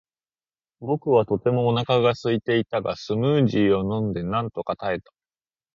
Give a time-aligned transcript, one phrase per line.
[0.79, 5.13] 僕はとてもお腹がすいていたが、スムージーを飲んでなんとか耐えた。